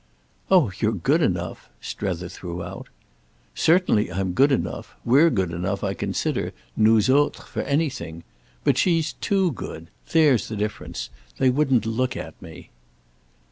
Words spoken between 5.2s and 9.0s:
good enough, I consider, nous autres, for anything. But